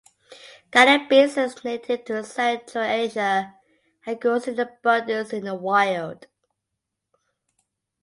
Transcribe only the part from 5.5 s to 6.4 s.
wild.